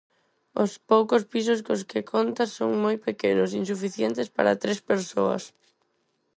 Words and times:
Os 0.63 0.71
poucos 0.89 1.23
pisos 1.31 1.59
cos 1.65 1.81
que 1.89 2.01
conta 2.13 2.43
son 2.57 2.71
moi 2.83 2.95
pequenos, 3.07 3.57
insuficientes 3.61 4.27
para 4.35 4.59
tres 4.63 4.79
persoas. 4.89 5.43